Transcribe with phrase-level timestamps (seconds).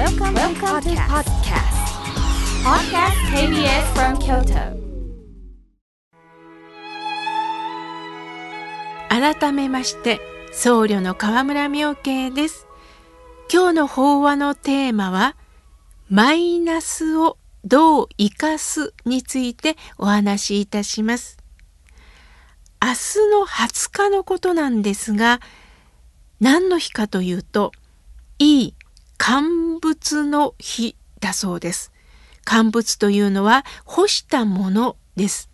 [0.00, 1.76] Welcome, Welcome to podcast.
[2.64, 4.80] Podcast KBS from Kyoto.
[9.10, 10.18] 改めまして
[10.52, 12.66] 僧侶の河村明慶です
[13.52, 15.36] 今日の法話のテーマは
[16.08, 17.36] マイナスを
[17.66, 21.36] どう生かすについてお話しいたします
[22.82, 22.94] 明日
[23.38, 25.40] の20日のことなんですが
[26.40, 27.72] 何の日かというと
[28.38, 28.74] いい
[29.22, 31.92] 乾物の日だそうです
[32.44, 35.50] 乾物というのは干したものです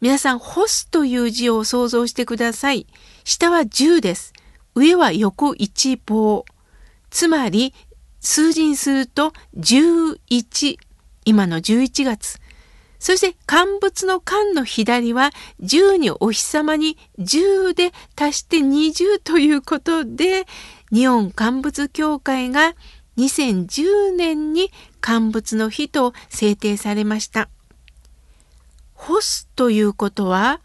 [0.00, 2.86] 皆さん、干すという字を想像してください。
[3.24, 4.34] 下は10です。
[4.74, 6.44] 上は横一棒。
[7.08, 7.72] つまり、
[8.20, 10.76] 数字にすると11。
[11.24, 12.38] 今の11月。
[13.04, 20.46] そして乾物の乾の左は10にお日様に10で足して20ということで
[20.90, 22.72] 日本乾物協会が
[23.18, 24.70] 2010年に
[25.02, 27.50] 乾物の日と制定されました。
[28.94, 30.62] 干すということは、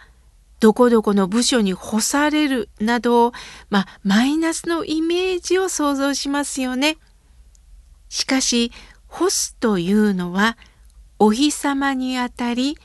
[0.62, 3.34] どこどこの部署に干されるなど、
[3.70, 7.00] まあ、マイナスのイメージを想像しますよね。
[8.08, 8.72] しかし、
[9.08, 10.58] 干すというのは、
[11.20, 12.78] お日様にあたり、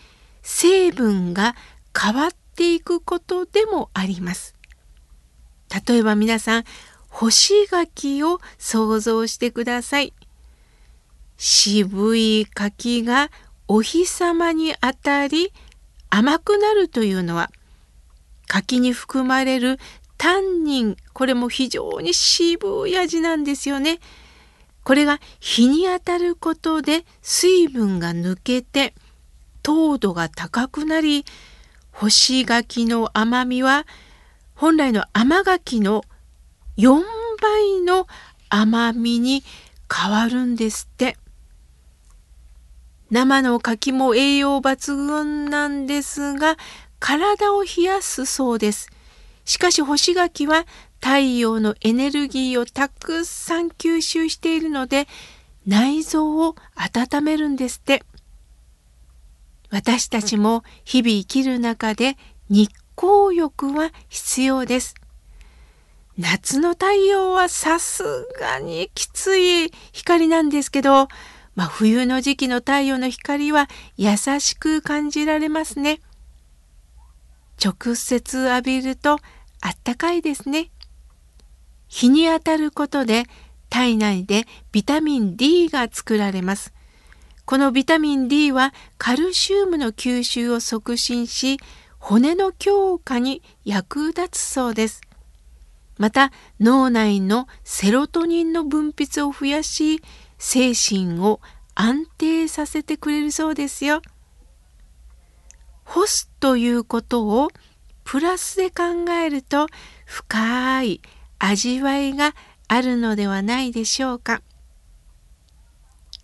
[0.43, 1.55] 成分が
[1.99, 4.55] 変わっていくことでもあります。
[5.89, 6.65] 例えば皆さん、
[7.09, 10.12] 干し柿を想像してください。
[11.37, 13.31] 渋い柿が
[13.67, 15.53] お日様に当たり
[16.11, 17.51] 甘くなるというのは
[18.47, 19.79] 柿に含まれる
[20.17, 23.99] タンニンこれも非常に渋い味なんですよね。
[24.85, 28.95] これが日に当たることで水分が抜けて
[29.63, 31.25] 糖度が高くなり
[31.91, 33.87] 干し柿の甘みは
[34.55, 36.05] 本来の甘柿の
[36.77, 37.03] 4
[37.41, 38.07] 倍の
[38.49, 39.43] 甘みに
[39.93, 41.17] 変わるんですって。
[43.11, 46.57] 生の柿も栄養抜群なんですが、
[46.99, 48.89] 体を冷やすそうです。
[49.44, 50.67] しかし干し柿は
[51.04, 55.06] 太陽のエネルギーをたくさん吸収しているので、
[55.66, 58.03] 内臓を温めるんですって。
[59.69, 62.16] 私たちも日々生きる中で
[62.48, 64.94] 日光浴は必要です。
[66.16, 68.03] 夏の太陽はさす
[68.41, 71.09] がにきつい光なんですけど、
[71.54, 76.00] まあ、冬の時期の太陽の光は優しく感じられますね。
[77.62, 79.19] 直接浴びると
[79.60, 80.70] あったかいですね。
[81.94, 83.22] 日に当たることで
[83.71, 86.75] 体内でビタミン D が作られます。
[87.44, 91.60] このビタミン D はカルシウムの吸収を促進し
[92.00, 95.03] 骨の強化に役立つそうです。
[95.97, 100.03] また脳内のセロトニンの分泌を増やし
[100.37, 101.41] 精神を
[101.76, 104.03] 安定させてくれるそうですよ。
[105.84, 107.50] 干すということを
[108.03, 109.69] プラスで考えると
[110.06, 111.00] 深い
[111.47, 112.34] 味わいが
[112.69, 114.41] あるのではないでしょうか。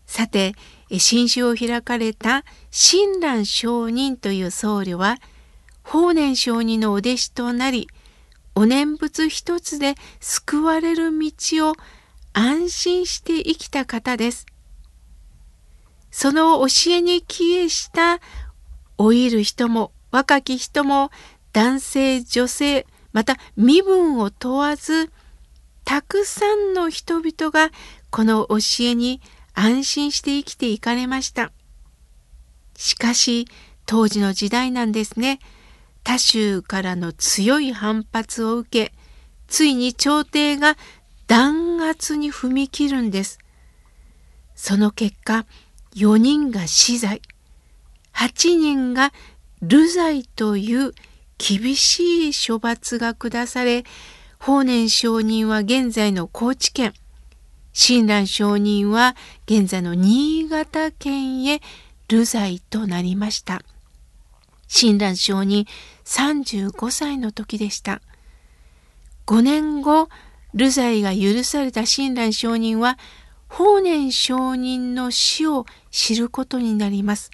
[0.06, 0.54] さて、
[0.98, 5.19] 新種を開かれた親鸞上人という僧侶は
[5.84, 7.86] 法然上人のお弟子となり
[8.56, 11.75] お念仏一つで救われる道を
[12.32, 14.47] 安心して生きた方です。
[16.10, 18.20] その教えに帰依した
[18.98, 21.10] 老いる人も若き人も
[21.52, 25.10] 男性女性また身分を問わず
[25.84, 27.71] たくさんの人々が
[28.10, 29.21] この教えに
[29.54, 31.53] 安心して生きていかれました。
[32.76, 33.47] しかし
[33.87, 35.41] 当時の時代なんですね。
[36.03, 38.94] 他州からの強い反発を受け
[39.49, 40.76] ついに朝廷が
[41.26, 43.38] 弾圧に踏み切るんです。
[44.54, 45.47] その結果
[45.94, 47.20] 4人が死罪
[48.15, 49.12] 8人が
[49.62, 50.93] 流罪という
[51.40, 53.84] 厳しい処罰が下され
[54.38, 56.92] 法然上人は現在の高知県
[57.72, 61.62] 親鸞上人は現在の新潟県へ
[62.08, 63.62] 流罪となりました。
[64.66, 65.66] 親鸞上人
[66.04, 68.02] 35歳の時でした。
[69.26, 70.08] 5年後、
[70.54, 72.98] 流罪が許された親鸞上人は、
[73.48, 77.31] 法然上人の死を知ることになります。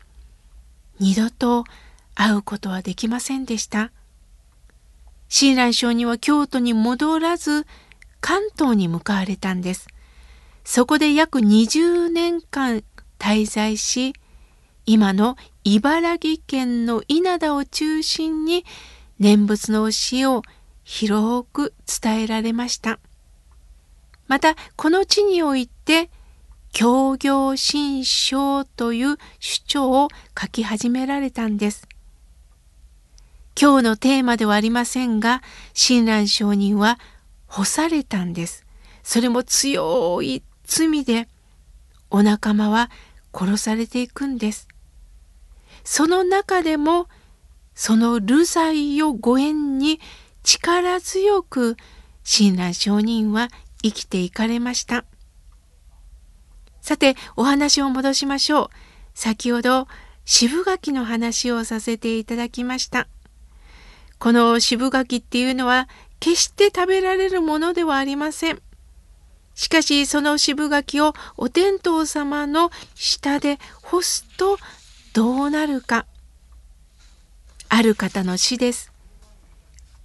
[0.98, 1.64] 二度と
[2.16, 3.92] 会うことはできませんでした。
[5.28, 7.66] 親鸞上人は京都に戻らず、
[8.20, 9.86] 関東に向かわれたんです。
[10.64, 12.82] そこで約20年間
[13.18, 14.14] 滞在し、
[14.86, 18.64] 今の茨城県の稲田を中心に
[19.18, 20.42] 念仏の教えを
[20.84, 22.98] 広く伝えられました。
[24.26, 26.10] またこの地において
[26.72, 30.08] 協業新章という主張を
[30.40, 31.86] 書き始められたんです。
[33.58, 35.42] 今日のテーマではありませんが、
[35.72, 36.98] 親鸞上人は
[37.46, 38.66] 干されたんです。
[39.02, 41.26] それも強い罪で、
[42.10, 42.90] お仲間は
[43.32, 44.68] 殺されていくんです。
[45.84, 47.08] その中でも、
[47.74, 50.00] その流罪をご縁に
[50.42, 51.76] 力強く
[52.24, 53.48] 親鸞上人は
[53.82, 55.06] 生きていかれました。
[56.82, 58.68] さて、お話を戻しましょう。
[59.14, 59.88] 先ほど、
[60.26, 63.08] 渋柿の話をさせていただきました。
[64.18, 65.88] この渋柿っていうのは
[66.20, 68.60] 決して食べられるものではありません。
[69.54, 74.58] しかしその渋柿をお天道様の下で干すと
[75.12, 76.06] どうなるか。
[77.68, 78.92] ある方の詩です。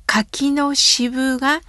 [0.06, 1.62] 柿の渋が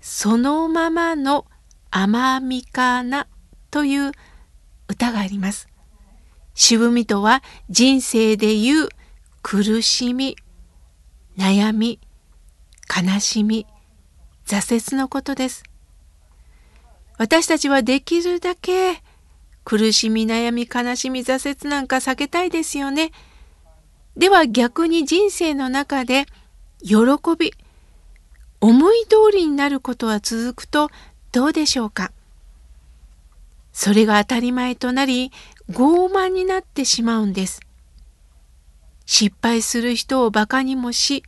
[0.00, 1.46] そのままの
[1.90, 3.26] 甘みかな
[3.70, 4.12] という
[4.88, 5.68] 歌があります。
[6.54, 8.88] 渋みとは人生でいう
[9.42, 10.36] 苦しみ、
[11.36, 12.00] 悩み、
[12.88, 13.66] 悲しみ、
[14.46, 15.64] 挫折のことです。
[17.18, 19.02] 私たちはできるだけ
[19.64, 23.12] 苦しみ、悩み、悲しみ、挫折なんか避けたいですよね。
[24.16, 26.24] では逆に人生の中で
[26.82, 26.96] 喜
[27.38, 27.52] び、
[28.60, 30.90] 思い通りになることは続くと
[31.32, 32.12] どうでしょうか？
[33.74, 35.32] それが当たり前となり
[35.70, 37.60] 傲慢になってしまうんです。
[39.06, 41.22] 失敗する人をバカにもし、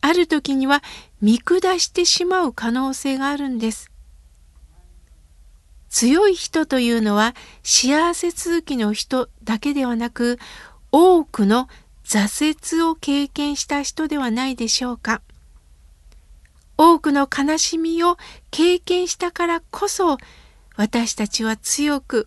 [0.00, 0.82] ある時には
[1.20, 3.90] 見下してしまう可能性があるんです。
[5.88, 10.38] 強い人というのは幸せ続きの人だけではなく
[10.92, 11.68] 多くの
[12.04, 15.20] 挫折を経験した人ではないでしょうか。
[16.76, 18.16] 多くの悲しみを
[18.50, 20.16] 経験したからこそ
[20.76, 22.26] 私たちは強く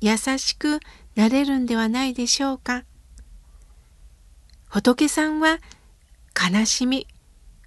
[0.00, 0.80] 優しく
[1.14, 2.84] なれるんではないでしょうか。
[4.74, 5.60] 仏さんは
[6.34, 7.06] 悲しみ、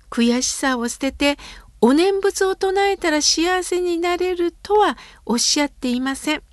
[0.09, 1.37] 悔しさを捨てて
[1.79, 6.43] お念仏を唱えたら幸せになれるとはおっしゃっていません。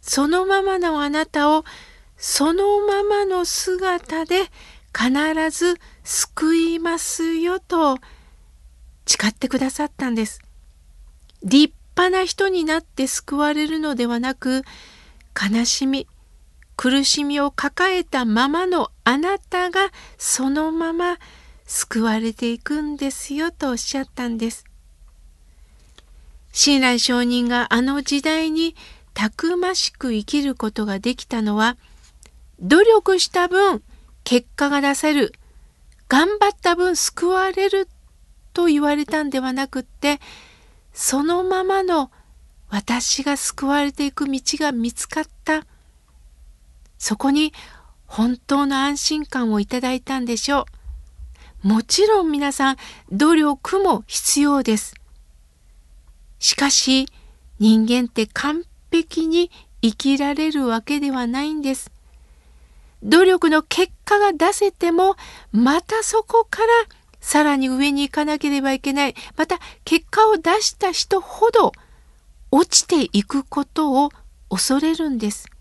[0.00, 1.66] そのままのあなたを
[2.16, 4.44] そのままの姿で
[4.96, 7.98] 必ず救いますよと
[9.04, 10.40] 誓ってくださったんです。
[11.44, 14.62] 立派な人になって救われるのではなく
[15.38, 16.06] 悲しみ
[16.76, 21.18] 苦しみを抱えたままのあなたがそのまま
[21.66, 24.64] 救われていくんですよとおっしゃったんです。
[26.52, 28.76] 親鸞上人があの時代に
[29.14, 31.76] たくましく生きることができたのは
[32.60, 33.82] 努力した分
[34.24, 35.32] 結果が出せる
[36.08, 37.88] 頑張った分救われる
[38.52, 40.20] と言われたんではなくって
[40.92, 42.10] そのままの
[42.68, 45.66] 私が救われていく道が見つかった
[46.98, 47.52] そこに
[48.12, 50.66] 本当の安心感をいただいたんでしょ
[51.64, 52.76] うもちろん皆さん
[53.10, 54.94] 努力も必要です
[56.38, 57.06] しかし
[57.58, 59.50] 人間って完璧に
[59.80, 61.90] 生きられるわけではないんです
[63.02, 65.16] 努力の結果が出せても
[65.50, 66.66] またそこから
[67.22, 69.14] さらに上に行かなければいけない。
[69.36, 71.72] また結果を出した人ほど
[72.50, 74.10] 落ちていくことを
[74.50, 75.51] 恐れるんです。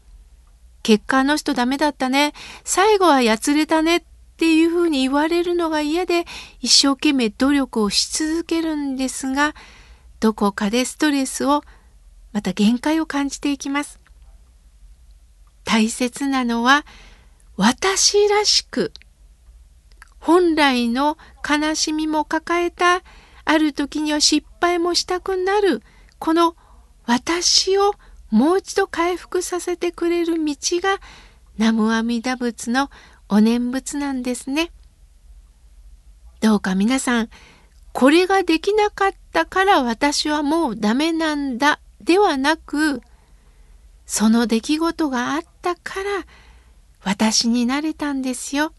[0.83, 2.33] 結果の人ダメだったね。
[2.63, 4.03] 最後はやつれたねっ
[4.37, 6.25] ていうふうに言われるのが嫌で
[6.59, 9.53] 一生懸命努力をし続けるんですが、
[10.19, 11.63] どこかでストレスを
[12.31, 13.99] また限界を感じていきます。
[15.63, 16.85] 大切なのは
[17.55, 18.91] 私らしく
[20.19, 23.03] 本来の悲しみも抱えた
[23.45, 25.81] ある時には失敗もしたくなる
[26.19, 26.55] この
[27.05, 27.93] 私を
[28.31, 30.99] もう一度回復させてくれる道が
[31.57, 32.89] 南無阿弥陀仏の
[33.29, 34.71] お念仏なんですね。
[36.39, 37.29] どうか皆さん
[37.93, 43.01] これができなかったから私はもうダメなんだではなく
[44.05, 46.25] その出来事があったから
[47.03, 48.73] 私になれたんですよ。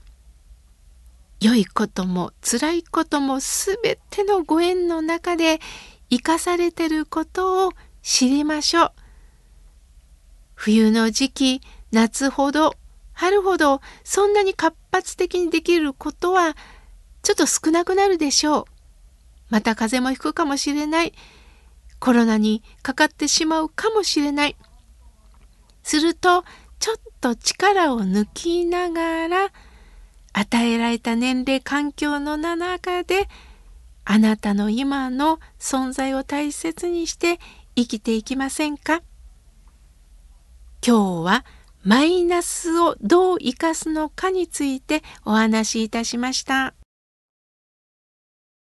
[1.40, 5.61] 良いことも辛いこともすべてのご縁の中で
[6.09, 8.92] 生かされてることを知りましょう。
[10.64, 12.76] 冬の時期、夏ほど、
[13.14, 16.57] 春ほどそんなに活発的にできることは
[17.25, 18.64] ちょっと少なくなるでしょう。
[19.50, 21.14] また風邪もひくかもしれない。
[21.99, 24.57] コロナにかかってしまうかもしれない。
[25.83, 26.45] すると
[26.78, 29.50] ちょっと力を抜きながら
[30.33, 33.28] 与えられた年齢環境の中で
[34.04, 37.40] あなたの今の存在を大切にして
[37.75, 39.02] 生きていきませんか？
[40.84, 41.44] 今日は
[41.84, 46.74] マイナスをどう生かすのかについてお話しいたしました。